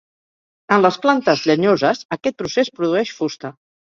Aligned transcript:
En 0.77 0.79
les 0.85 0.95
plantes 1.03 1.43
llenyoses 1.51 2.01
aquest 2.17 2.37
procés 2.39 2.75
produeix 2.79 3.15
fusta. 3.21 3.55